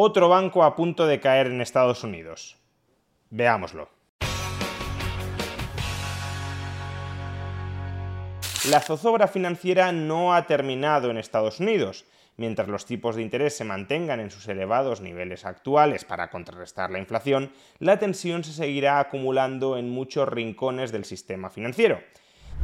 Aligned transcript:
Otro 0.00 0.28
banco 0.28 0.62
a 0.62 0.76
punto 0.76 1.08
de 1.08 1.18
caer 1.18 1.48
en 1.48 1.60
Estados 1.60 2.04
Unidos. 2.04 2.56
Veámoslo. 3.30 3.90
La 8.70 8.78
zozobra 8.78 9.26
financiera 9.26 9.90
no 9.90 10.34
ha 10.34 10.46
terminado 10.46 11.10
en 11.10 11.16
Estados 11.16 11.58
Unidos. 11.58 12.04
Mientras 12.36 12.68
los 12.68 12.86
tipos 12.86 13.16
de 13.16 13.22
interés 13.22 13.56
se 13.56 13.64
mantengan 13.64 14.20
en 14.20 14.30
sus 14.30 14.46
elevados 14.46 15.00
niveles 15.00 15.44
actuales 15.44 16.04
para 16.04 16.30
contrarrestar 16.30 16.92
la 16.92 17.00
inflación, 17.00 17.50
la 17.80 17.98
tensión 17.98 18.44
se 18.44 18.52
seguirá 18.52 19.00
acumulando 19.00 19.76
en 19.76 19.90
muchos 19.90 20.28
rincones 20.28 20.92
del 20.92 21.06
sistema 21.06 21.50
financiero. 21.50 21.98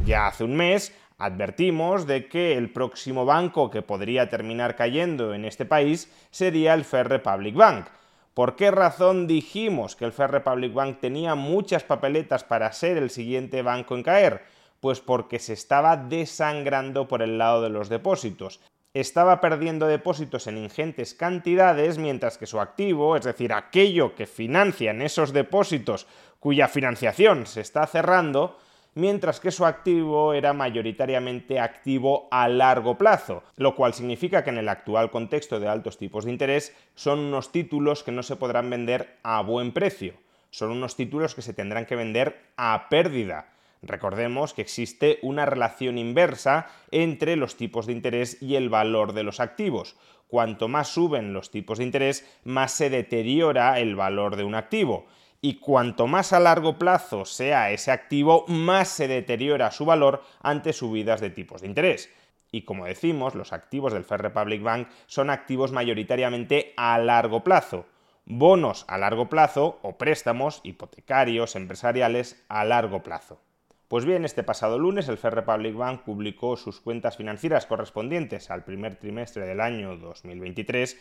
Ya 0.05 0.27
hace 0.27 0.45
un 0.45 0.55
mes 0.55 0.93
advertimos 1.17 2.07
de 2.07 2.27
que 2.27 2.57
el 2.57 2.71
próximo 2.71 3.25
banco 3.25 3.69
que 3.69 3.81
podría 3.81 4.29
terminar 4.29 4.75
cayendo 4.75 5.33
en 5.33 5.45
este 5.45 5.65
país 5.65 6.11
sería 6.31 6.73
el 6.73 6.85
Fair 6.85 7.07
Republic 7.07 7.55
Bank. 7.55 7.87
¿Por 8.33 8.55
qué 8.55 8.71
razón 8.71 9.27
dijimos 9.27 9.95
que 9.95 10.05
el 10.05 10.11
Fair 10.11 10.31
Republic 10.31 10.73
Bank 10.73 10.99
tenía 10.99 11.35
muchas 11.35 11.83
papeletas 11.83 12.43
para 12.43 12.71
ser 12.73 12.97
el 12.97 13.09
siguiente 13.09 13.61
banco 13.61 13.95
en 13.95 14.03
caer? 14.03 14.43
Pues 14.81 14.99
porque 14.99 15.39
se 15.39 15.53
estaba 15.53 15.95
desangrando 15.95 17.07
por 17.07 17.21
el 17.21 17.37
lado 17.37 17.61
de 17.61 17.69
los 17.69 17.89
depósitos 17.89 18.59
estaba 18.95 19.41
perdiendo 19.41 19.87
depósitos 19.87 20.47
en 20.47 20.57
ingentes 20.57 21.13
cantidades, 21.13 21.97
mientras 21.97 22.37
que 22.37 22.47
su 22.47 22.61
activo, 22.61 23.17
es 23.17 23.25
decir, 23.25 23.51
aquello 23.51 24.15
que 24.15 24.25
financian 24.25 25.01
esos 25.01 25.33
depósitos 25.33 26.07
cuya 26.39 26.69
financiación 26.69 27.45
se 27.45 27.59
está 27.59 27.85
cerrando, 27.87 28.57
mientras 28.95 29.39
que 29.39 29.51
su 29.51 29.65
activo 29.65 30.33
era 30.33 30.53
mayoritariamente 30.53 31.59
activo 31.59 32.27
a 32.31 32.49
largo 32.49 32.97
plazo, 32.97 33.43
lo 33.57 33.75
cual 33.75 33.93
significa 33.93 34.43
que 34.43 34.49
en 34.49 34.57
el 34.57 34.69
actual 34.69 35.11
contexto 35.11 35.59
de 35.59 35.67
altos 35.67 35.97
tipos 35.97 36.25
de 36.25 36.31
interés 36.31 36.75
son 36.95 37.19
unos 37.19 37.51
títulos 37.51 38.03
que 38.03 38.11
no 38.11 38.23
se 38.23 38.35
podrán 38.35 38.69
vender 38.69 39.19
a 39.21 39.41
buen 39.41 39.71
precio, 39.71 40.15
son 40.49 40.71
unos 40.71 40.95
títulos 40.95 41.35
que 41.35 41.43
se 41.43 41.53
tendrán 41.53 41.85
que 41.85 41.95
vender 41.95 42.49
a 42.57 42.89
pérdida 42.89 43.51
Recordemos 43.85 44.53
que 44.53 44.63
existe 44.63 45.19
una 45.21 45.45
relación 45.45 45.99
inversa 45.99 46.67
entre 46.89 47.35
los 47.35 47.55
tipos 47.55 47.85
de 47.85 47.93
interés 47.93 48.41
y 48.41 48.55
el 48.55 48.69
valor 48.69 49.13
de 49.13 49.23
los 49.23 49.39
activos. 49.39 49.95
Cuanto 50.27 50.67
más 50.67 50.87
suben 50.87 51.33
los 51.33 51.51
tipos 51.51 51.77
de 51.77 51.83
interés, 51.83 52.27
más 52.43 52.71
se 52.71 52.89
deteriora 52.89 53.79
el 53.79 53.95
valor 53.95 54.37
de 54.37 54.43
un 54.43 54.55
activo. 54.55 55.05
Y 55.47 55.59
cuanto 55.59 56.07
más 56.07 56.33
a 56.33 56.39
largo 56.39 56.79
plazo 56.79 57.23
sea 57.23 57.69
ese 57.69 57.91
activo, 57.91 58.45
más 58.47 58.87
se 58.87 59.07
deteriora 59.07 59.69
su 59.69 59.85
valor 59.85 60.23
ante 60.41 60.73
subidas 60.73 61.21
de 61.21 61.29
tipos 61.29 61.61
de 61.61 61.67
interés. 61.67 62.11
Y 62.51 62.63
como 62.63 62.87
decimos, 62.87 63.35
los 63.35 63.53
activos 63.53 63.93
del 63.93 64.05
Fair 64.05 64.23
Republic 64.23 64.63
Bank 64.63 64.87
son 65.05 65.29
activos 65.29 65.71
mayoritariamente 65.71 66.73
a 66.77 66.97
largo 66.97 67.43
plazo 67.43 67.85
bonos 68.25 68.85
a 68.87 68.97
largo 68.97 69.29
plazo 69.29 69.77
o 69.83 69.99
préstamos 69.99 70.61
hipotecarios 70.63 71.55
empresariales 71.55 72.43
a 72.49 72.65
largo 72.65 73.03
plazo. 73.03 73.39
Pues 73.87 74.03
bien, 74.03 74.25
este 74.25 74.41
pasado 74.41 74.79
lunes 74.79 75.07
el 75.09 75.19
Fair 75.19 75.35
Republic 75.35 75.75
Bank 75.75 76.01
publicó 76.01 76.57
sus 76.57 76.81
cuentas 76.81 77.17
financieras 77.17 77.67
correspondientes 77.67 78.49
al 78.49 78.63
primer 78.63 78.95
trimestre 78.95 79.45
del 79.45 79.61
año 79.61 79.95
2023 79.95 80.97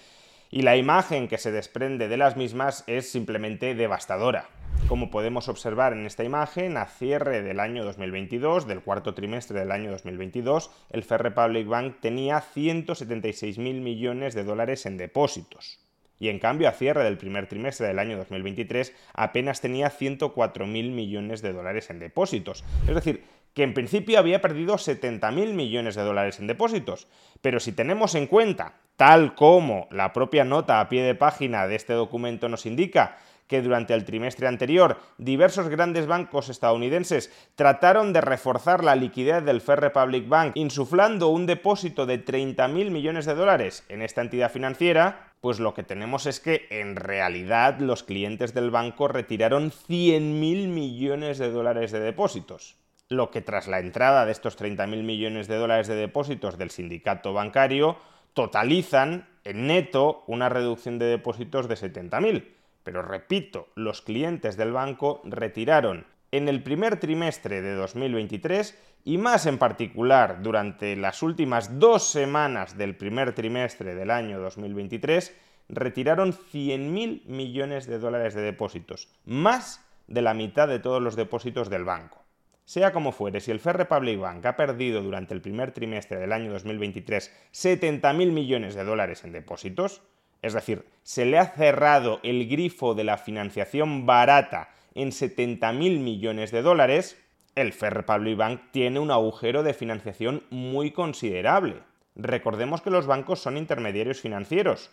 y 0.50 0.62
la 0.62 0.76
imagen 0.76 1.28
que 1.28 1.38
se 1.38 1.52
desprende 1.52 2.08
de 2.08 2.16
las 2.16 2.36
mismas 2.36 2.84
es 2.86 3.10
simplemente 3.10 3.74
devastadora. 3.74 4.48
Como 4.88 5.10
podemos 5.10 5.48
observar 5.48 5.92
en 5.92 6.04
esta 6.04 6.24
imagen, 6.24 6.76
a 6.76 6.86
cierre 6.86 7.42
del 7.42 7.60
año 7.60 7.84
2022, 7.84 8.66
del 8.66 8.82
cuarto 8.82 9.14
trimestre 9.14 9.58
del 9.58 9.72
año 9.72 9.90
2022, 9.90 10.70
el 10.90 11.04
Fair 11.04 11.22
Republic 11.22 11.66
Bank 11.66 11.96
tenía 12.00 12.42
176.000 12.42 13.58
millones 13.80 14.34
de 14.34 14.44
dólares 14.44 14.84
en 14.86 14.98
depósitos 14.98 15.78
y 16.18 16.28
en 16.28 16.38
cambio 16.38 16.68
a 16.68 16.72
cierre 16.72 17.04
del 17.04 17.18
primer 17.18 17.48
trimestre 17.48 17.86
del 17.86 17.98
año 17.98 18.16
2023 18.16 18.94
apenas 19.14 19.60
tenía 19.60 19.90
104.000 19.90 20.66
millones 20.66 21.42
de 21.42 21.52
dólares 21.52 21.90
en 21.90 21.98
depósitos. 21.98 22.64
Es 22.86 22.94
decir, 22.94 23.24
que 23.54 23.62
en 23.62 23.72
principio 23.72 24.18
había 24.18 24.42
perdido 24.42 24.74
70.000 24.74 25.54
millones 25.54 25.94
de 25.94 26.02
dólares 26.02 26.40
en 26.40 26.48
depósitos. 26.48 27.06
Pero 27.40 27.60
si 27.60 27.72
tenemos 27.72 28.14
en 28.14 28.26
cuenta, 28.26 28.74
tal 28.96 29.34
como 29.34 29.88
la 29.90 30.12
propia 30.12 30.44
nota 30.44 30.80
a 30.80 30.88
pie 30.88 31.02
de 31.02 31.14
página 31.14 31.66
de 31.66 31.76
este 31.76 31.92
documento 31.92 32.48
nos 32.48 32.66
indica, 32.66 33.16
que 33.46 33.62
durante 33.62 33.94
el 33.94 34.04
trimestre 34.04 34.48
anterior 34.48 34.98
diversos 35.18 35.68
grandes 35.68 36.06
bancos 36.06 36.48
estadounidenses 36.48 37.30
trataron 37.54 38.12
de 38.12 38.20
reforzar 38.20 38.82
la 38.82 38.96
liquidez 38.96 39.44
del 39.44 39.60
Fair 39.60 39.80
Republic 39.80 40.28
Bank 40.28 40.52
insuflando 40.54 41.28
un 41.28 41.46
depósito 41.46 42.06
de 42.06 42.24
30.000 42.24 42.90
millones 42.90 43.26
de 43.26 43.34
dólares 43.34 43.84
en 43.88 44.02
esta 44.02 44.22
entidad 44.22 44.50
financiera, 44.50 45.32
pues 45.40 45.60
lo 45.60 45.74
que 45.74 45.82
tenemos 45.82 46.26
es 46.26 46.40
que 46.40 46.66
en 46.70 46.96
realidad 46.96 47.78
los 47.80 48.02
clientes 48.02 48.54
del 48.54 48.70
banco 48.70 49.08
retiraron 49.08 49.70
100.000 49.70 50.68
millones 50.68 51.38
de 51.38 51.50
dólares 51.50 51.92
de 51.92 52.00
depósitos. 52.00 52.76
Lo 53.10 53.30
que 53.30 53.42
tras 53.42 53.68
la 53.68 53.80
entrada 53.80 54.24
de 54.24 54.32
estos 54.32 54.58
30.000 54.58 55.02
millones 55.02 55.46
de 55.46 55.56
dólares 55.56 55.88
de 55.88 55.94
depósitos 55.94 56.56
del 56.56 56.70
sindicato 56.70 57.32
bancario 57.32 57.98
totalizan 58.32 59.28
en 59.44 59.66
neto 59.66 60.24
una 60.26 60.48
reducción 60.48 60.98
de 60.98 61.06
depósitos 61.06 61.68
de 61.68 61.74
70.000. 61.74 62.48
Pero 62.82 63.02
repito, 63.02 63.68
los 63.74 64.02
clientes 64.02 64.56
del 64.56 64.72
banco 64.72 65.20
retiraron 65.24 66.06
en 66.32 66.48
el 66.48 66.62
primer 66.62 66.98
trimestre 66.98 67.62
de 67.62 67.74
2023 67.74 68.76
y 69.04 69.18
más 69.18 69.46
en 69.46 69.58
particular 69.58 70.42
durante 70.42 70.96
las 70.96 71.22
últimas 71.22 71.78
dos 71.78 72.08
semanas 72.10 72.76
del 72.76 72.96
primer 72.96 73.34
trimestre 73.34 73.94
del 73.94 74.10
año 74.10 74.40
2023, 74.40 75.36
retiraron 75.68 76.32
100.000 76.32 77.26
millones 77.26 77.86
de 77.86 77.98
dólares 77.98 78.34
de 78.34 78.42
depósitos, 78.42 79.08
más 79.24 79.84
de 80.08 80.22
la 80.22 80.34
mitad 80.34 80.68
de 80.68 80.78
todos 80.78 81.02
los 81.02 81.16
depósitos 81.16 81.70
del 81.70 81.84
banco. 81.84 82.23
Sea 82.64 82.92
como 82.92 83.12
fuere, 83.12 83.40
si 83.40 83.50
el 83.50 83.60
Fair 83.60 83.76
Republic 83.76 84.18
Bank 84.18 84.44
ha 84.46 84.56
perdido 84.56 85.02
durante 85.02 85.34
el 85.34 85.42
primer 85.42 85.72
trimestre 85.72 86.18
del 86.18 86.32
año 86.32 86.50
2023 86.52 87.30
70.000 87.52 88.32
millones 88.32 88.74
de 88.74 88.84
dólares 88.84 89.22
en 89.24 89.32
depósitos, 89.32 90.02
es 90.40 90.54
decir, 90.54 90.84
se 91.02 91.24
le 91.26 91.38
ha 91.38 91.46
cerrado 91.46 92.20
el 92.22 92.48
grifo 92.48 92.94
de 92.94 93.04
la 93.04 93.18
financiación 93.18 94.06
barata 94.06 94.70
en 94.94 95.10
70.000 95.10 95.98
millones 96.00 96.50
de 96.52 96.62
dólares, 96.62 97.18
el 97.54 97.72
Fair 97.72 97.94
Republic 97.94 98.36
Bank 98.36 98.60
tiene 98.70 98.98
un 98.98 99.10
agujero 99.10 99.62
de 99.62 99.74
financiación 99.74 100.44
muy 100.50 100.90
considerable. 100.90 101.82
Recordemos 102.16 102.80
que 102.80 102.90
los 102.90 103.06
bancos 103.06 103.40
son 103.40 103.56
intermediarios 103.56 104.20
financieros. 104.20 104.90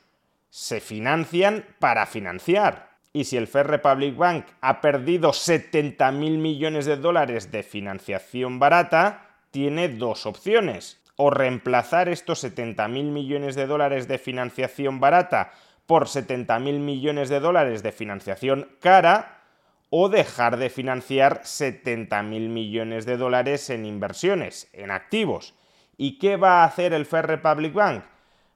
Se 0.50 0.80
financian 0.80 1.66
para 1.80 2.06
financiar. 2.06 2.91
Y 3.14 3.26
si 3.26 3.38
el 3.38 3.48
Fair 3.48 3.68
Republic 3.68 4.16
Bank 4.16 4.46
ha 4.62 4.80
perdido 4.80 5.32
70.000 5.32 6.38
millones 6.38 6.86
de 6.86 6.96
dólares 6.96 7.52
de 7.52 7.64
financiación 7.64 8.60
barata, 8.60 9.28
tiene 9.52 9.90
dos 9.90 10.26
opciones 10.26 11.02
o 11.18 11.30
reemplazar 11.30 12.10
estos 12.10 12.44
70.000 12.44 13.12
millones 13.12 13.56
de 13.56 13.68
dólares 13.68 14.08
de 14.08 14.18
financiación 14.18 15.00
barata 15.00 15.52
por 15.86 16.06
70.000 16.06 16.80
millones 16.80 17.30
de 17.30 17.42
dólares 17.42 17.84
de 17.84 17.92
financiación 17.92 18.70
cara 18.80 19.42
o 19.90 20.08
dejar 20.08 20.56
de 20.56 20.70
financiar 20.70 21.42
70.000 21.42 22.24
millones 22.48 23.06
de 23.06 23.18
dólares 23.18 23.70
en 23.70 23.86
inversiones, 23.86 24.70
en 24.72 24.90
activos. 24.90 25.54
¿Y 25.98 26.18
qué 26.18 26.38
va 26.38 26.62
a 26.62 26.64
hacer 26.64 26.94
el 26.94 27.06
Fair 27.06 27.28
Republic 27.28 27.74
Bank? 27.74 28.06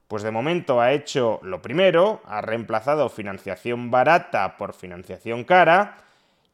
Pues 0.08 0.22
de 0.22 0.30
momento 0.30 0.80
ha 0.80 0.92
hecho 0.92 1.40
lo 1.42 1.62
primero, 1.62 2.20
ha 2.26 2.40
reemplazado 2.40 3.08
financiación 3.08 3.90
barata 3.90 4.56
por 4.56 4.72
financiación 4.72 5.44
cara 5.44 5.96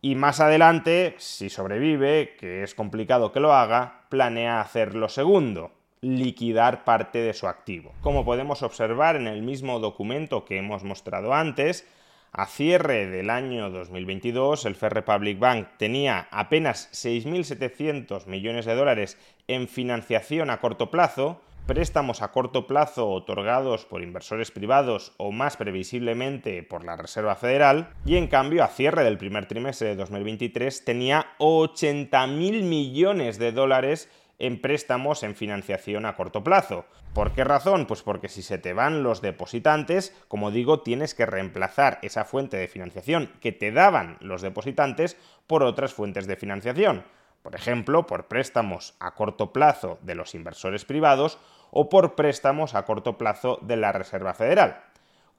y 0.00 0.14
más 0.14 0.40
adelante, 0.40 1.14
si 1.19 1.50
sobrevive, 1.50 2.34
que 2.38 2.62
es 2.62 2.75
complicado 2.75 3.31
que 3.31 3.40
lo 3.40 3.52
haga, 3.52 4.02
planea 4.08 4.60
hacer 4.60 4.94
lo 4.94 5.08
segundo, 5.08 5.70
liquidar 6.00 6.82
parte 6.82 7.20
de 7.20 7.34
su 7.34 7.46
activo. 7.46 7.93
Como 8.00 8.25
podemos 8.25 8.62
observar 8.62 9.16
en 9.16 9.28
el 9.28 9.43
mismo 9.43 9.78
documento 9.78 10.44
que 10.44 10.58
hemos 10.58 10.82
mostrado 10.82 11.34
antes, 11.34 11.87
a 12.32 12.46
cierre 12.46 13.06
del 13.06 13.28
año 13.28 13.70
2022, 13.70 14.64
el 14.64 14.75
Fair 14.75 14.94
Republic 14.94 15.38
Bank 15.38 15.69
tenía 15.76 16.28
apenas 16.31 16.88
6.700 16.93 18.26
millones 18.26 18.64
de 18.64 18.75
dólares 18.75 19.19
en 19.46 19.69
financiación 19.69 20.48
a 20.48 20.58
corto 20.58 20.90
plazo, 20.90 21.43
préstamos 21.67 22.23
a 22.23 22.32
corto 22.32 22.67
plazo 22.67 23.09
otorgados 23.09 23.85
por 23.85 24.03
inversores 24.03 24.50
privados 24.50 25.12
o 25.17 25.32
más 25.32 25.56
previsiblemente 25.56 26.62
por 26.62 26.85
la 26.85 26.97
Reserva 26.97 27.37
Federal 27.37 27.91
y 28.05 28.17
en 28.17 28.26
cambio 28.26 28.64
a 28.64 28.69
cierre 28.69 29.05
del 29.05 29.19
primer 29.19 29.47
trimestre 29.47 29.88
de 29.88 29.97
2023 29.97 30.85
tenía 30.85 31.26
80.000 31.38 32.62
millones 32.62 33.38
de 33.38 33.53
dólares 33.53 34.09
en 34.38 34.61
préstamos 34.61 35.23
en 35.23 35.37
financiación 35.37 36.05
a 36.05 36.17
corto 36.17 36.43
plazo. 36.43 36.85
¿Por 37.14 37.32
qué 37.32 37.44
razón? 37.44 37.87
Pues 37.87 38.03
porque 38.03 38.29
si 38.29 38.43
se 38.43 38.58
te 38.58 38.73
van 38.73 39.05
los 39.05 39.20
depositantes, 39.20 40.17
como 40.26 40.50
digo, 40.50 40.81
tienes 40.81 41.15
que 41.15 41.26
reemplazar 41.26 42.00
esa 42.03 42.25
fuente 42.25 42.56
de 42.56 42.67
financiación 42.67 43.31
que 43.41 43.53
te 43.53 43.70
daban 43.70 44.17
los 44.20 44.43
depositantes 44.43 45.17
por 45.47 45.62
otras 45.62 45.94
fuentes 45.94 46.26
de 46.26 46.37
financiación 46.37 47.05
por 47.43 47.55
ejemplo, 47.55 48.06
por 48.06 48.27
préstamos 48.27 48.94
a 49.00 49.15
corto 49.15 49.53
plazo 49.53 49.99
de 50.03 50.15
los 50.15 50.35
inversores 50.35 50.85
privados 50.85 51.39
o 51.71 51.89
por 51.89 52.15
préstamos 52.15 52.75
a 52.75 52.85
corto 52.85 53.19
plazo 53.19 53.59
de 53.62 53.77
la 53.77 53.93
Reserva 53.93 54.35
Federal. 54.35 54.81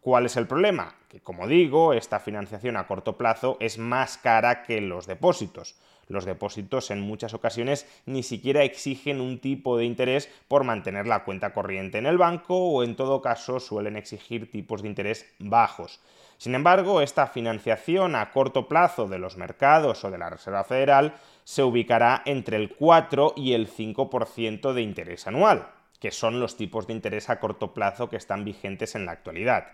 ¿Cuál 0.02 0.26
es 0.26 0.36
el 0.36 0.48
problema? 0.48 0.96
Que, 1.08 1.22
como 1.22 1.48
digo, 1.48 1.94
esta 1.94 2.20
financiación 2.20 2.76
a 2.76 2.88
corto 2.88 3.18
plazo 3.18 3.56
es 3.62 3.78
más 3.78 4.18
cara 4.18 4.64
que 4.64 4.82
los 4.82 5.08
depósitos. 5.08 5.76
Los 6.10 6.26
depósitos 6.26 6.92
en 6.92 7.00
muchas 7.00 7.34
ocasiones 7.34 7.88
ni 8.06 8.24
siquiera 8.24 8.64
exigen 8.64 9.22
un 9.22 9.40
tipo 9.40 9.78
de 9.78 9.86
interés 9.86 10.30
por 10.50 10.66
mantener 10.66 11.08
la 11.08 11.24
cuenta 11.24 11.54
corriente 11.54 12.00
en 12.00 12.06
el 12.06 12.18
banco 12.18 12.58
o 12.58 12.84
en 12.84 12.98
todo 12.98 13.22
caso 13.22 13.62
suelen 13.62 13.96
exigir 13.96 14.52
tipos 14.52 14.82
de 14.82 14.90
interés 14.90 15.34
bajos. 15.40 16.02
Sin 16.38 16.56
embargo, 16.56 17.02
esta 17.02 17.28
financiación 17.28 18.16
a 18.16 18.32
corto 18.32 18.68
plazo 18.68 19.08
de 19.08 19.20
los 19.20 19.38
mercados 19.38 20.04
o 20.04 20.12
de 20.12 20.18
la 20.18 20.30
Reserva 20.30 20.66
Federal 20.66 21.14
se 21.44 21.64
ubicará 21.64 22.22
entre 22.26 22.58
el 22.58 22.76
4 22.76 23.34
y 23.36 23.54
el 23.54 23.70
5% 23.70 24.74
de 24.74 24.82
interés 24.82 25.28
anual, 25.28 25.70
que 26.00 26.12
son 26.12 26.40
los 26.40 26.58
tipos 26.58 26.88
de 26.88 26.94
interés 26.94 27.30
a 27.30 27.40
corto 27.40 27.74
plazo 27.74 28.10
que 28.10 28.18
están 28.18 28.44
vigentes 28.44 28.96
en 28.96 29.06
la 29.06 29.14
actualidad. 29.14 29.68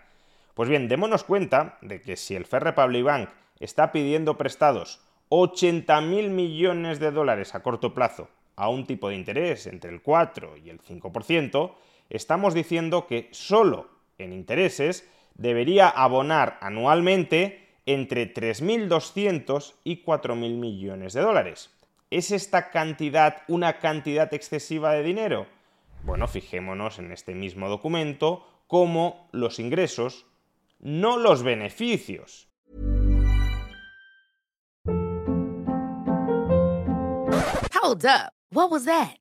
Pues 0.54 0.68
bien, 0.68 0.88
démonos 0.88 1.24
cuenta 1.24 1.78
de 1.80 2.02
que 2.02 2.16
si 2.16 2.34
el 2.34 2.44
Fair 2.44 2.64
Republic 2.64 3.04
Bank 3.04 3.28
está 3.60 3.92
pidiendo 3.92 4.36
prestados 4.36 5.00
80.000 5.30 6.28
millones 6.28 6.98
de 6.98 7.12
dólares 7.12 7.54
a 7.54 7.62
corto 7.62 7.94
plazo 7.94 8.28
a 8.56 8.68
un 8.68 8.86
tipo 8.86 9.08
de 9.08 9.14
interés 9.14 9.66
entre 9.66 9.90
el 9.90 10.02
4 10.02 10.56
y 10.56 10.70
el 10.70 10.80
5%, 10.80 11.72
estamos 12.10 12.52
diciendo 12.52 13.06
que 13.06 13.28
solo 13.30 13.88
en 14.18 14.32
intereses 14.32 15.08
debería 15.34 15.88
abonar 15.88 16.58
anualmente 16.60 17.69
entre 17.86 18.32
3.200 18.32 19.74
y 19.84 20.04
4.000 20.04 20.34
millones 20.58 21.12
de 21.12 21.20
dólares. 21.20 21.70
¿Es 22.10 22.30
esta 22.30 22.70
cantidad 22.70 23.42
una 23.48 23.78
cantidad 23.78 24.32
excesiva 24.34 24.92
de 24.92 25.02
dinero? 25.02 25.46
Bueno, 26.02 26.26
fijémonos 26.26 26.98
en 26.98 27.12
este 27.12 27.34
mismo 27.34 27.68
documento 27.68 28.46
como 28.66 29.28
los 29.32 29.58
ingresos, 29.58 30.26
no 30.78 31.18
los 31.18 31.42
beneficios. 31.42 32.48
Hold 37.82 38.04
up. 38.04 38.32
What 38.52 38.70
was 38.70 38.84
that? 38.84 39.19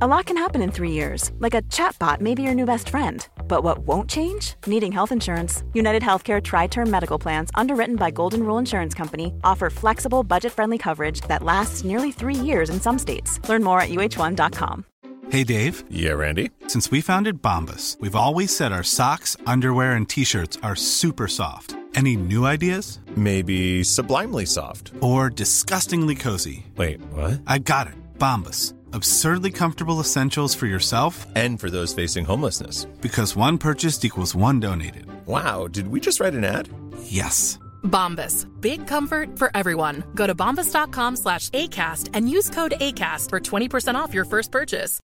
A 0.00 0.06
lot 0.06 0.26
can 0.26 0.36
happen 0.36 0.62
in 0.62 0.70
three 0.70 0.92
years, 0.92 1.32
like 1.40 1.54
a 1.54 1.62
chatbot 1.62 2.20
may 2.20 2.32
be 2.32 2.44
your 2.44 2.54
new 2.54 2.64
best 2.64 2.88
friend. 2.88 3.26
But 3.48 3.64
what 3.64 3.78
won't 3.78 4.08
change? 4.08 4.54
Needing 4.64 4.92
health 4.92 5.10
insurance. 5.10 5.64
United 5.74 6.04
Healthcare 6.04 6.40
Tri 6.40 6.68
Term 6.68 6.88
Medical 6.88 7.18
Plans, 7.18 7.50
underwritten 7.56 7.96
by 7.96 8.12
Golden 8.12 8.44
Rule 8.44 8.58
Insurance 8.58 8.94
Company, 8.94 9.32
offer 9.42 9.70
flexible, 9.70 10.22
budget 10.22 10.52
friendly 10.52 10.78
coverage 10.78 11.22
that 11.22 11.42
lasts 11.42 11.82
nearly 11.82 12.12
three 12.12 12.36
years 12.36 12.70
in 12.70 12.80
some 12.80 12.96
states. 12.96 13.40
Learn 13.48 13.64
more 13.64 13.80
at 13.80 13.88
uh1.com. 13.88 14.84
Hey, 15.30 15.42
Dave. 15.42 15.82
Yeah, 15.90 16.12
Randy. 16.12 16.52
Since 16.68 16.92
we 16.92 17.00
founded 17.00 17.42
Bombus, 17.42 17.96
we've 17.98 18.14
always 18.14 18.54
said 18.54 18.70
our 18.70 18.84
socks, 18.84 19.36
underwear, 19.48 19.94
and 19.94 20.08
t 20.08 20.22
shirts 20.22 20.58
are 20.62 20.76
super 20.76 21.26
soft. 21.26 21.74
Any 21.96 22.14
new 22.14 22.46
ideas? 22.46 23.00
Maybe 23.16 23.82
sublimely 23.82 24.46
soft. 24.46 24.92
Or 25.00 25.28
disgustingly 25.28 26.14
cozy. 26.14 26.66
Wait, 26.76 27.00
what? 27.12 27.40
I 27.48 27.58
got 27.58 27.88
it. 27.88 27.94
Bombus 28.20 28.74
Absurdly 28.92 29.50
comfortable 29.50 30.00
essentials 30.00 30.54
for 30.54 30.66
yourself 30.66 31.26
and 31.34 31.60
for 31.60 31.70
those 31.70 31.92
facing 31.92 32.24
homelessness. 32.24 32.84
Because 33.02 33.36
one 33.36 33.58
purchased 33.58 34.04
equals 34.04 34.34
one 34.34 34.60
donated. 34.60 35.06
Wow, 35.26 35.68
did 35.68 35.88
we 35.88 36.00
just 36.00 36.20
write 36.20 36.34
an 36.34 36.44
ad? 36.44 36.68
Yes. 37.02 37.58
Bombas. 37.82 38.46
Big 38.60 38.86
comfort 38.86 39.38
for 39.38 39.50
everyone. 39.54 40.04
Go 40.14 40.26
to 40.26 40.34
bombas.com 40.34 41.16
slash 41.16 41.50
ACAST 41.50 42.10
and 42.14 42.30
use 42.30 42.48
code 42.50 42.74
ACAST 42.80 43.28
for 43.30 43.40
20% 43.40 43.94
off 43.94 44.14
your 44.14 44.24
first 44.24 44.52
purchase. 44.52 45.00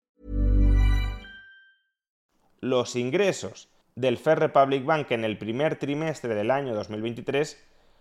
Los 2.62 2.94
ingresos 2.94 3.68
del 3.96 4.18
Fair 4.18 4.38
Republic 4.38 4.84
Bank 4.84 5.10
en 5.12 5.24
el 5.24 5.38
primer 5.38 5.76
trimestre 5.76 6.34
del 6.34 6.50
año 6.50 6.74
2023 6.74 7.56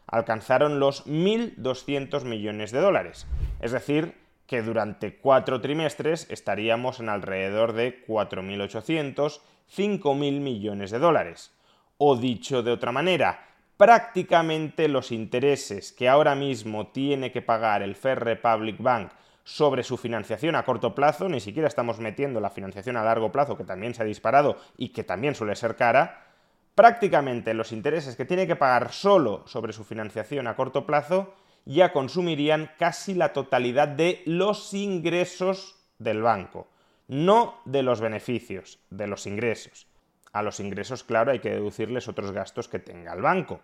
alcanzaron 0.07 0.79
los 0.81 1.05
1.200 1.05 2.25
millones 2.25 2.71
de 2.71 2.79
dólares. 2.81 3.25
Es 3.61 3.71
decir, 3.71 4.15
que 4.49 4.63
durante 4.63 5.15
cuatro 5.15 5.61
trimestres 5.61 6.25
estaríamos 6.31 6.99
en 6.99 7.09
alrededor 7.09 7.73
de 7.73 8.03
4.800, 8.07 9.41
5.000 9.71 10.39
millones 10.39 10.89
de 10.89 10.97
dólares. 10.97 11.51
O 11.99 12.17
dicho 12.17 12.63
de 12.63 12.71
otra 12.71 12.91
manera, 12.91 13.45
prácticamente 13.77 14.87
los 14.87 15.11
intereses 15.11 15.91
que 15.91 16.09
ahora 16.09 16.33
mismo 16.33 16.87
tiene 16.87 17.31
que 17.31 17.43
pagar 17.43 17.83
el 17.83 17.95
Fair 17.95 18.23
Republic 18.23 18.77
Bank 18.79 19.11
sobre 19.43 19.83
su 19.83 19.97
financiación 19.97 20.55
a 20.55 20.65
corto 20.65 20.95
plazo, 20.95 21.29
ni 21.29 21.41
siquiera 21.41 21.67
estamos 21.67 21.99
metiendo 21.99 22.39
la 22.39 22.49
financiación 22.49 22.97
a 22.97 23.03
largo 23.03 23.31
plazo, 23.31 23.55
que 23.55 23.65
también 23.65 23.93
se 23.93 24.01
ha 24.01 24.05
disparado 24.05 24.57
y 24.77 24.89
que 24.89 25.03
también 25.03 25.35
suele 25.35 25.55
ser 25.55 25.75
cara, 25.75 26.25
prácticamente 26.73 27.53
los 27.53 27.71
intereses 27.71 28.15
que 28.15 28.25
tiene 28.25 28.47
que 28.47 28.55
pagar 28.55 28.91
solo 28.93 29.43
sobre 29.45 29.73
su 29.73 29.83
financiación 29.83 30.47
a 30.47 30.55
corto 30.55 30.87
plazo 30.87 31.35
ya 31.65 31.93
consumirían 31.93 32.71
casi 32.77 33.13
la 33.13 33.33
totalidad 33.33 33.87
de 33.87 34.21
los 34.25 34.73
ingresos 34.73 35.75
del 35.97 36.21
banco, 36.21 36.67
no 37.07 37.61
de 37.65 37.83
los 37.83 38.01
beneficios, 38.01 38.79
de 38.89 39.07
los 39.07 39.27
ingresos. 39.27 39.87
A 40.31 40.43
los 40.43 40.59
ingresos, 40.59 41.03
claro, 41.03 41.31
hay 41.31 41.39
que 41.39 41.49
deducirles 41.49 42.07
otros 42.07 42.31
gastos 42.31 42.67
que 42.67 42.79
tenga 42.79 43.13
el 43.13 43.21
banco. 43.21 43.61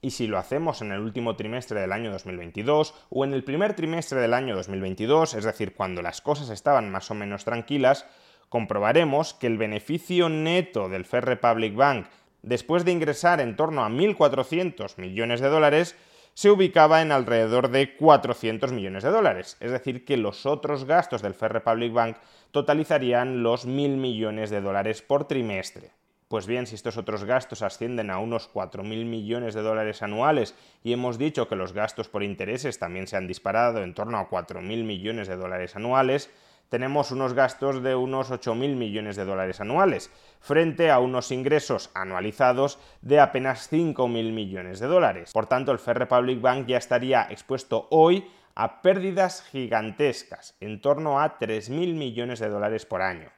Y 0.00 0.10
si 0.10 0.26
lo 0.26 0.38
hacemos 0.38 0.82
en 0.82 0.92
el 0.92 1.00
último 1.00 1.34
trimestre 1.34 1.80
del 1.80 1.92
año 1.92 2.12
2022 2.12 2.94
o 3.08 3.24
en 3.24 3.32
el 3.32 3.42
primer 3.42 3.74
trimestre 3.74 4.20
del 4.20 4.34
año 4.34 4.54
2022, 4.54 5.34
es 5.34 5.44
decir, 5.44 5.74
cuando 5.74 6.02
las 6.02 6.20
cosas 6.20 6.50
estaban 6.50 6.90
más 6.90 7.10
o 7.10 7.14
menos 7.14 7.44
tranquilas, 7.44 8.06
comprobaremos 8.48 9.34
que 9.34 9.46
el 9.46 9.58
beneficio 9.58 10.28
neto 10.28 10.88
del 10.88 11.04
Fair 11.04 11.24
Republic 11.24 11.74
Bank, 11.74 12.06
después 12.42 12.84
de 12.84 12.92
ingresar 12.92 13.40
en 13.40 13.56
torno 13.56 13.82
a 13.84 13.88
1.400 13.88 14.98
millones 14.98 15.40
de 15.40 15.48
dólares, 15.48 15.96
se 16.34 16.50
ubicaba 16.50 17.00
en 17.00 17.12
alrededor 17.12 17.70
de 17.70 17.96
400 17.96 18.72
millones 18.72 19.04
de 19.04 19.10
dólares, 19.10 19.56
es 19.60 19.70
decir, 19.70 20.04
que 20.04 20.16
los 20.16 20.46
otros 20.46 20.84
gastos 20.84 21.22
del 21.22 21.34
Fair 21.34 21.52
Republic 21.52 21.92
Bank 21.92 22.16
totalizarían 22.50 23.42
los 23.42 23.66
1.000 23.66 23.96
millones 23.96 24.50
de 24.50 24.60
dólares 24.60 25.00
por 25.00 25.26
trimestre. 25.26 25.92
Pues 26.28 26.46
bien, 26.48 26.66
si 26.66 26.74
estos 26.74 26.96
otros 26.96 27.24
gastos 27.24 27.62
ascienden 27.62 28.10
a 28.10 28.18
unos 28.18 28.52
4.000 28.52 28.82
millones 29.04 29.54
de 29.54 29.62
dólares 29.62 30.02
anuales 30.02 30.56
y 30.82 30.92
hemos 30.92 31.18
dicho 31.18 31.46
que 31.46 31.54
los 31.54 31.72
gastos 31.72 32.08
por 32.08 32.24
intereses 32.24 32.78
también 32.78 33.06
se 33.06 33.16
han 33.16 33.28
disparado 33.28 33.82
en 33.84 33.94
torno 33.94 34.18
a 34.18 34.28
4.000 34.28 34.62
millones 34.84 35.28
de 35.28 35.36
dólares 35.36 35.76
anuales, 35.76 36.30
tenemos 36.68 37.10
unos 37.10 37.34
gastos 37.34 37.82
de 37.82 37.94
unos 37.94 38.30
8.000 38.30 38.76
millones 38.76 39.16
de 39.16 39.24
dólares 39.24 39.60
anuales, 39.60 40.10
frente 40.40 40.90
a 40.90 40.98
unos 40.98 41.30
ingresos 41.30 41.90
anualizados 41.94 42.78
de 43.02 43.20
apenas 43.20 43.70
5.000 43.72 44.32
millones 44.32 44.80
de 44.80 44.86
dólares. 44.86 45.32
Por 45.32 45.46
tanto, 45.46 45.72
el 45.72 45.78
Fair 45.78 45.98
Republic 45.98 46.40
Bank 46.40 46.66
ya 46.66 46.78
estaría 46.78 47.26
expuesto 47.30 47.88
hoy 47.90 48.26
a 48.54 48.82
pérdidas 48.82 49.42
gigantescas, 49.42 50.56
en 50.60 50.80
torno 50.80 51.20
a 51.20 51.38
3.000 51.38 51.94
millones 51.94 52.38
de 52.38 52.48
dólares 52.48 52.86
por 52.86 53.02
año. 53.02 53.30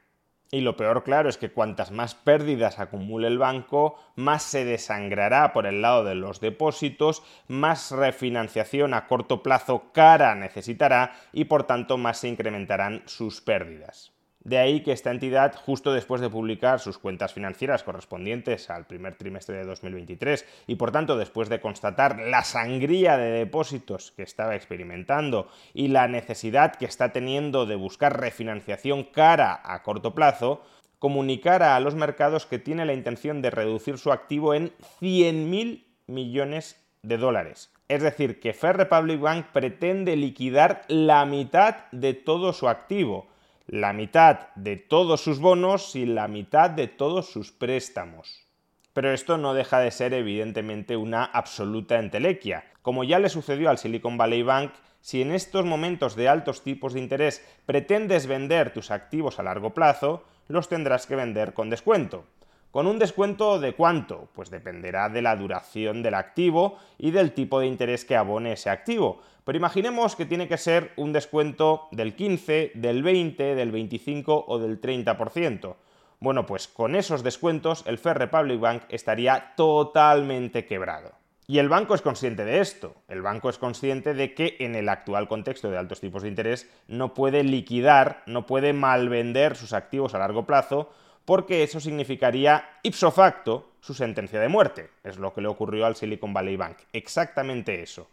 Y 0.50 0.60
lo 0.60 0.76
peor, 0.76 1.02
claro, 1.02 1.28
es 1.28 1.38
que 1.38 1.50
cuantas 1.50 1.90
más 1.90 2.14
pérdidas 2.14 2.78
acumule 2.78 3.26
el 3.26 3.38
banco, 3.38 3.98
más 4.14 4.44
se 4.44 4.64
desangrará 4.64 5.52
por 5.52 5.66
el 5.66 5.82
lado 5.82 6.04
de 6.04 6.14
los 6.14 6.40
depósitos, 6.40 7.22
más 7.48 7.90
refinanciación 7.90 8.94
a 8.94 9.08
corto 9.08 9.42
plazo 9.42 9.90
cara 9.92 10.34
necesitará 10.36 11.12
y 11.32 11.46
por 11.46 11.64
tanto 11.64 11.98
más 11.98 12.18
se 12.18 12.28
incrementarán 12.28 13.02
sus 13.06 13.40
pérdidas. 13.40 14.15
De 14.46 14.58
ahí 14.58 14.78
que 14.84 14.92
esta 14.92 15.10
entidad, 15.10 15.56
justo 15.56 15.92
después 15.92 16.20
de 16.20 16.30
publicar 16.30 16.78
sus 16.78 16.98
cuentas 16.98 17.32
financieras 17.32 17.82
correspondientes 17.82 18.70
al 18.70 18.86
primer 18.86 19.16
trimestre 19.16 19.56
de 19.56 19.64
2023 19.64 20.46
y 20.68 20.76
por 20.76 20.92
tanto 20.92 21.16
después 21.16 21.48
de 21.48 21.58
constatar 21.58 22.20
la 22.20 22.44
sangría 22.44 23.16
de 23.16 23.30
depósitos 23.30 24.12
que 24.12 24.22
estaba 24.22 24.54
experimentando 24.54 25.48
y 25.74 25.88
la 25.88 26.06
necesidad 26.06 26.76
que 26.76 26.84
está 26.84 27.10
teniendo 27.10 27.66
de 27.66 27.74
buscar 27.74 28.20
refinanciación 28.20 29.02
cara 29.02 29.60
a 29.64 29.82
corto 29.82 30.14
plazo, 30.14 30.62
comunicara 31.00 31.74
a 31.74 31.80
los 31.80 31.96
mercados 31.96 32.46
que 32.46 32.60
tiene 32.60 32.86
la 32.86 32.94
intención 32.94 33.42
de 33.42 33.50
reducir 33.50 33.98
su 33.98 34.12
activo 34.12 34.54
en 34.54 34.70
100.000 35.00 35.86
millones 36.06 36.80
de 37.02 37.18
dólares. 37.18 37.72
Es 37.88 38.00
decir, 38.00 38.38
que 38.38 38.52
Fair 38.52 38.76
Republic 38.76 39.20
Bank 39.20 39.46
pretende 39.52 40.14
liquidar 40.14 40.82
la 40.86 41.26
mitad 41.26 41.90
de 41.90 42.14
todo 42.14 42.52
su 42.52 42.68
activo 42.68 43.26
la 43.66 43.92
mitad 43.92 44.54
de 44.54 44.76
todos 44.76 45.20
sus 45.20 45.40
bonos 45.40 45.96
y 45.96 46.06
la 46.06 46.28
mitad 46.28 46.70
de 46.70 46.86
todos 46.86 47.30
sus 47.30 47.50
préstamos. 47.50 48.46
Pero 48.92 49.12
esto 49.12 49.38
no 49.38 49.54
deja 49.54 49.80
de 49.80 49.90
ser 49.90 50.14
evidentemente 50.14 50.96
una 50.96 51.24
absoluta 51.24 51.98
entelequia. 51.98 52.64
Como 52.82 53.04
ya 53.04 53.18
le 53.18 53.28
sucedió 53.28 53.68
al 53.68 53.78
Silicon 53.78 54.16
Valley 54.16 54.42
Bank, 54.42 54.72
si 55.00 55.20
en 55.20 55.32
estos 55.32 55.64
momentos 55.64 56.16
de 56.16 56.28
altos 56.28 56.62
tipos 56.62 56.94
de 56.94 57.00
interés 57.00 57.44
pretendes 57.66 58.26
vender 58.26 58.72
tus 58.72 58.90
activos 58.90 59.38
a 59.38 59.42
largo 59.42 59.74
plazo, 59.74 60.24
los 60.48 60.68
tendrás 60.68 61.06
que 61.06 61.16
vender 61.16 61.52
con 61.52 61.68
descuento. 61.68 62.24
¿Con 62.70 62.86
un 62.86 62.98
descuento 62.98 63.58
de 63.58 63.74
cuánto? 63.74 64.28
Pues 64.34 64.50
dependerá 64.50 65.08
de 65.08 65.22
la 65.22 65.36
duración 65.36 66.02
del 66.02 66.14
activo 66.14 66.76
y 66.98 67.10
del 67.10 67.32
tipo 67.32 67.60
de 67.60 67.66
interés 67.66 68.04
que 68.04 68.16
abone 68.16 68.52
ese 68.52 68.70
activo. 68.70 69.20
Pero 69.44 69.58
imaginemos 69.58 70.16
que 70.16 70.26
tiene 70.26 70.48
que 70.48 70.58
ser 70.58 70.92
un 70.96 71.12
descuento 71.12 71.88
del 71.92 72.14
15, 72.14 72.72
del 72.74 73.02
20, 73.02 73.54
del 73.54 73.70
25 73.70 74.44
o 74.48 74.58
del 74.58 74.80
30%. 74.80 75.76
Bueno, 76.18 76.46
pues 76.46 76.66
con 76.68 76.96
esos 76.96 77.22
descuentos 77.22 77.84
el 77.86 77.98
Fair 77.98 78.18
Republic 78.18 78.58
Bank 78.58 78.82
estaría 78.88 79.54
totalmente 79.56 80.66
quebrado. 80.66 81.12
Y 81.46 81.58
el 81.58 81.68
banco 81.68 81.94
es 81.94 82.02
consciente 82.02 82.44
de 82.44 82.60
esto. 82.60 82.96
El 83.06 83.22
banco 83.22 83.48
es 83.48 83.58
consciente 83.58 84.14
de 84.14 84.34
que 84.34 84.56
en 84.58 84.74
el 84.74 84.88
actual 84.88 85.28
contexto 85.28 85.70
de 85.70 85.78
altos 85.78 86.00
tipos 86.00 86.22
de 86.22 86.28
interés 86.28 86.68
no 86.88 87.14
puede 87.14 87.44
liquidar, 87.44 88.24
no 88.26 88.46
puede 88.46 88.72
malvender 88.72 89.54
sus 89.56 89.72
activos 89.72 90.14
a 90.14 90.18
largo 90.18 90.44
plazo 90.44 90.90
porque 91.26 91.62
eso 91.62 91.80
significaría 91.80 92.78
ipso 92.82 93.10
facto 93.10 93.72
su 93.80 93.92
sentencia 93.92 94.40
de 94.40 94.48
muerte. 94.48 94.90
Es 95.04 95.18
lo 95.18 95.34
que 95.34 95.42
le 95.42 95.48
ocurrió 95.48 95.84
al 95.84 95.96
Silicon 95.96 96.32
Valley 96.32 96.56
Bank. 96.56 96.78
Exactamente 96.92 97.82
eso. 97.82 98.08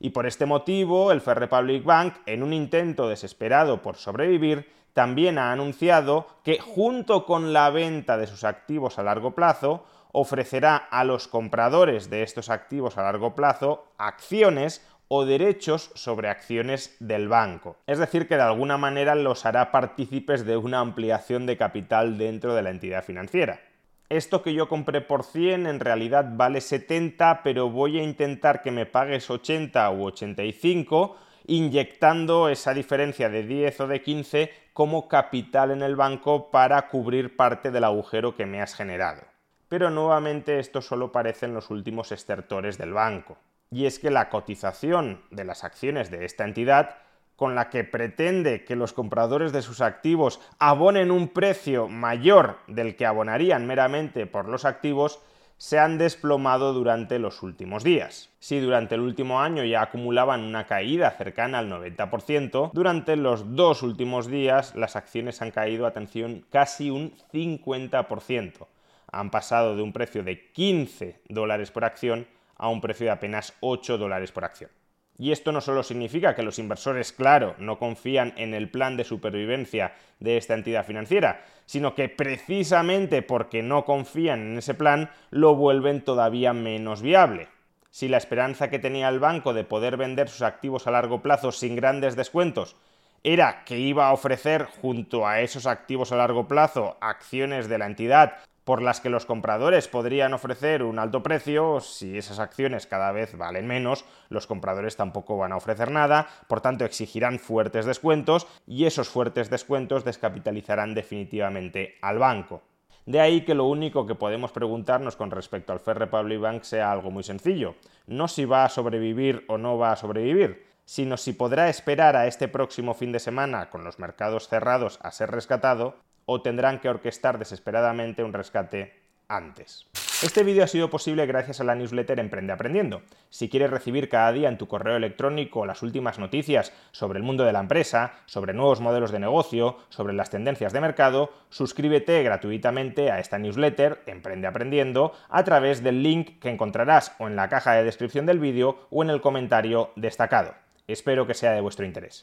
Y 0.00 0.10
por 0.10 0.26
este 0.26 0.46
motivo, 0.46 1.12
el 1.12 1.20
Fair 1.20 1.38
Republic 1.38 1.84
Bank, 1.84 2.14
en 2.26 2.42
un 2.42 2.52
intento 2.52 3.08
desesperado 3.08 3.82
por 3.82 3.96
sobrevivir, 3.96 4.72
también 4.92 5.38
ha 5.38 5.52
anunciado 5.52 6.26
que 6.44 6.58
junto 6.58 7.26
con 7.26 7.52
la 7.52 7.70
venta 7.70 8.16
de 8.16 8.26
sus 8.26 8.44
activos 8.44 8.98
a 8.98 9.02
largo 9.02 9.34
plazo, 9.34 9.84
ofrecerá 10.12 10.76
a 10.76 11.02
los 11.02 11.26
compradores 11.26 12.08
de 12.08 12.22
estos 12.22 12.48
activos 12.48 12.96
a 12.96 13.02
largo 13.02 13.34
plazo 13.34 13.84
acciones 13.98 14.86
o 15.16 15.24
derechos 15.24 15.92
sobre 15.94 16.28
acciones 16.28 16.96
del 16.98 17.28
banco. 17.28 17.76
Es 17.86 18.00
decir, 18.00 18.26
que 18.26 18.34
de 18.34 18.42
alguna 18.42 18.78
manera 18.78 19.14
los 19.14 19.46
hará 19.46 19.70
partícipes 19.70 20.44
de 20.44 20.56
una 20.56 20.80
ampliación 20.80 21.46
de 21.46 21.56
capital 21.56 22.18
dentro 22.18 22.52
de 22.52 22.62
la 22.62 22.70
entidad 22.70 23.04
financiera. 23.04 23.60
Esto 24.08 24.42
que 24.42 24.54
yo 24.54 24.68
compré 24.68 25.02
por 25.02 25.22
100 25.22 25.68
en 25.68 25.78
realidad 25.78 26.32
vale 26.32 26.60
70, 26.60 27.42
pero 27.44 27.70
voy 27.70 28.00
a 28.00 28.02
intentar 28.02 28.60
que 28.60 28.72
me 28.72 28.86
pagues 28.86 29.30
80 29.30 29.88
u 29.92 30.06
85 30.06 31.16
inyectando 31.46 32.48
esa 32.48 32.74
diferencia 32.74 33.28
de 33.28 33.44
10 33.44 33.80
o 33.82 33.86
de 33.86 34.02
15 34.02 34.50
como 34.72 35.06
capital 35.06 35.70
en 35.70 35.82
el 35.82 35.94
banco 35.94 36.50
para 36.50 36.88
cubrir 36.88 37.36
parte 37.36 37.70
del 37.70 37.84
agujero 37.84 38.34
que 38.34 38.46
me 38.46 38.60
has 38.60 38.74
generado. 38.74 39.22
Pero 39.68 39.90
nuevamente 39.90 40.58
esto 40.58 40.82
solo 40.82 41.12
parece 41.12 41.46
en 41.46 41.54
los 41.54 41.70
últimos 41.70 42.10
estertores 42.10 42.78
del 42.78 42.92
banco 42.92 43.38
y 43.74 43.86
es 43.86 43.98
que 43.98 44.12
la 44.12 44.28
cotización 44.28 45.20
de 45.32 45.44
las 45.44 45.64
acciones 45.64 46.08
de 46.08 46.24
esta 46.24 46.44
entidad 46.44 46.98
con 47.34 47.56
la 47.56 47.70
que 47.70 47.82
pretende 47.82 48.64
que 48.64 48.76
los 48.76 48.92
compradores 48.92 49.52
de 49.52 49.62
sus 49.62 49.80
activos 49.80 50.40
abonen 50.60 51.10
un 51.10 51.26
precio 51.26 51.88
mayor 51.88 52.58
del 52.68 52.94
que 52.94 53.04
abonarían 53.04 53.66
meramente 53.66 54.26
por 54.26 54.48
los 54.48 54.64
activos, 54.64 55.18
se 55.56 55.80
han 55.80 55.98
desplomado 55.98 56.72
durante 56.72 57.18
los 57.18 57.42
últimos 57.42 57.82
días. 57.82 58.30
Si 58.38 58.60
durante 58.60 58.94
el 58.94 59.00
último 59.00 59.40
año 59.40 59.64
ya 59.64 59.82
acumulaban 59.82 60.44
una 60.44 60.66
caída 60.66 61.10
cercana 61.10 61.58
al 61.58 61.68
90%, 61.68 62.70
durante 62.72 63.16
los 63.16 63.56
dos 63.56 63.82
últimos 63.82 64.28
días 64.28 64.76
las 64.76 64.94
acciones 64.94 65.42
han 65.42 65.50
caído, 65.50 65.86
atención, 65.86 66.46
casi 66.48 66.90
un 66.90 67.12
50%. 67.32 68.68
Han 69.10 69.30
pasado 69.30 69.74
de 69.74 69.82
un 69.82 69.92
precio 69.92 70.22
de 70.22 70.52
15 70.52 71.22
dólares 71.28 71.72
por 71.72 71.84
acción 71.84 72.28
a 72.56 72.68
un 72.68 72.80
precio 72.80 73.06
de 73.06 73.12
apenas 73.12 73.54
8 73.60 73.98
dólares 73.98 74.32
por 74.32 74.44
acción. 74.44 74.70
Y 75.16 75.30
esto 75.30 75.52
no 75.52 75.60
solo 75.60 75.82
significa 75.82 76.34
que 76.34 76.42
los 76.42 76.58
inversores, 76.58 77.12
claro, 77.12 77.54
no 77.58 77.78
confían 77.78 78.32
en 78.36 78.52
el 78.52 78.68
plan 78.68 78.96
de 78.96 79.04
supervivencia 79.04 79.94
de 80.18 80.36
esta 80.36 80.54
entidad 80.54 80.84
financiera, 80.84 81.44
sino 81.66 81.94
que 81.94 82.08
precisamente 82.08 83.22
porque 83.22 83.62
no 83.62 83.84
confían 83.84 84.40
en 84.40 84.58
ese 84.58 84.74
plan, 84.74 85.10
lo 85.30 85.54
vuelven 85.54 86.02
todavía 86.02 86.52
menos 86.52 87.00
viable. 87.00 87.48
Si 87.90 88.08
la 88.08 88.16
esperanza 88.16 88.70
que 88.70 88.80
tenía 88.80 89.08
el 89.08 89.20
banco 89.20 89.54
de 89.54 89.62
poder 89.62 89.96
vender 89.96 90.28
sus 90.28 90.42
activos 90.42 90.88
a 90.88 90.90
largo 90.90 91.22
plazo 91.22 91.52
sin 91.52 91.76
grandes 91.76 92.16
descuentos 92.16 92.74
era 93.22 93.64
que 93.64 93.78
iba 93.78 94.08
a 94.08 94.12
ofrecer 94.12 94.64
junto 94.82 95.28
a 95.28 95.40
esos 95.40 95.66
activos 95.66 96.10
a 96.10 96.16
largo 96.16 96.48
plazo 96.48 96.98
acciones 97.00 97.68
de 97.68 97.78
la 97.78 97.86
entidad 97.86 98.38
por 98.64 98.82
las 98.82 99.00
que 99.00 99.10
los 99.10 99.26
compradores 99.26 99.88
podrían 99.88 100.34
ofrecer 100.34 100.82
un 100.82 100.98
alto 100.98 101.22
precio, 101.22 101.80
si 101.80 102.16
esas 102.16 102.38
acciones 102.38 102.86
cada 102.86 103.12
vez 103.12 103.36
valen 103.36 103.66
menos, 103.66 104.04
los 104.30 104.46
compradores 104.46 104.96
tampoco 104.96 105.36
van 105.36 105.52
a 105.52 105.56
ofrecer 105.56 105.90
nada, 105.90 106.28
por 106.48 106.60
tanto 106.60 106.84
exigirán 106.84 107.38
fuertes 107.38 107.86
descuentos 107.86 108.46
y 108.66 108.86
esos 108.86 109.08
fuertes 109.08 109.50
descuentos 109.50 110.04
descapitalizarán 110.04 110.94
definitivamente 110.94 111.96
al 112.00 112.18
banco. 112.18 112.62
De 113.06 113.20
ahí 113.20 113.42
que 113.42 113.54
lo 113.54 113.66
único 113.66 114.06
que 114.06 114.14
podemos 114.14 114.50
preguntarnos 114.50 115.14
con 115.14 115.30
respecto 115.30 115.74
al 115.74 115.80
Fair 115.80 115.98
Republic 115.98 116.40
Bank 116.40 116.62
sea 116.62 116.90
algo 116.90 117.10
muy 117.10 117.22
sencillo, 117.22 117.74
no 118.06 118.28
si 118.28 118.46
va 118.46 118.64
a 118.64 118.70
sobrevivir 118.70 119.44
o 119.48 119.58
no 119.58 119.76
va 119.76 119.92
a 119.92 119.96
sobrevivir, 119.96 120.64
sino 120.86 121.18
si 121.18 121.34
podrá 121.34 121.68
esperar 121.68 122.16
a 122.16 122.26
este 122.26 122.48
próximo 122.48 122.94
fin 122.94 123.12
de 123.12 123.18
semana 123.18 123.68
con 123.68 123.84
los 123.84 123.98
mercados 123.98 124.48
cerrados 124.48 124.98
a 125.02 125.10
ser 125.10 125.30
rescatado 125.30 125.96
o 126.26 126.42
tendrán 126.42 126.80
que 126.80 126.88
orquestar 126.88 127.38
desesperadamente 127.38 128.24
un 128.24 128.32
rescate 128.32 129.04
antes. 129.28 129.86
Este 130.22 130.44
vídeo 130.44 130.64
ha 130.64 130.68
sido 130.68 130.90
posible 130.90 131.26
gracias 131.26 131.60
a 131.60 131.64
la 131.64 131.74
newsletter 131.74 132.20
Emprende 132.20 132.52
Aprendiendo. 132.52 133.02
Si 133.30 133.48
quieres 133.48 133.70
recibir 133.70 134.08
cada 134.08 134.32
día 134.32 134.48
en 134.48 134.56
tu 134.56 134.68
correo 134.68 134.96
electrónico 134.96 135.66
las 135.66 135.82
últimas 135.82 136.18
noticias 136.18 136.72
sobre 136.92 137.18
el 137.18 137.24
mundo 137.24 137.44
de 137.44 137.52
la 137.52 137.60
empresa, 137.60 138.14
sobre 138.26 138.54
nuevos 138.54 138.80
modelos 138.80 139.10
de 139.10 139.18
negocio, 139.18 139.76
sobre 139.88 140.14
las 140.14 140.30
tendencias 140.30 140.72
de 140.72 140.80
mercado, 140.80 141.30
suscríbete 141.50 142.22
gratuitamente 142.22 143.10
a 143.10 143.18
esta 143.18 143.38
newsletter 143.38 144.02
Emprende 144.06 144.46
Aprendiendo 144.46 145.12
a 145.28 145.44
través 145.44 145.82
del 145.82 146.02
link 146.02 146.38
que 146.38 146.50
encontrarás 146.50 147.14
o 147.18 147.26
en 147.26 147.36
la 147.36 147.48
caja 147.48 147.74
de 147.74 147.84
descripción 147.84 148.24
del 148.24 148.38
vídeo 148.38 148.86
o 148.90 149.02
en 149.02 149.10
el 149.10 149.20
comentario 149.20 149.90
destacado. 149.96 150.54
Espero 150.86 151.26
que 151.26 151.34
sea 151.34 151.52
de 151.52 151.60
vuestro 151.60 151.84
interés. 151.84 152.22